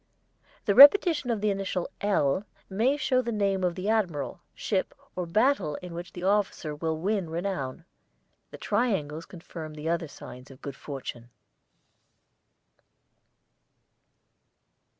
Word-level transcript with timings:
The 0.65 0.73
repetition 0.73 1.29
of 1.29 1.41
the 1.41 1.51
initial 1.51 1.87
'L' 2.01 2.43
may 2.71 2.97
show 2.97 3.21
the 3.21 3.31
name 3.31 3.63
of 3.63 3.75
the 3.75 3.87
admiral, 3.87 4.41
ship, 4.55 4.95
or 5.15 5.27
battle 5.27 5.75
in 5.75 5.93
which 5.93 6.13
the 6.13 6.23
officer 6.23 6.73
will 6.73 6.97
win 6.97 7.29
renown. 7.29 7.85
The 8.49 8.57
triangles 8.57 9.27
confirm 9.27 9.75
the 9.75 9.89
other 9.89 10.07
signs 10.07 10.49
of 10.49 10.59
good 10.59 10.75
fortune. 10.75 11.29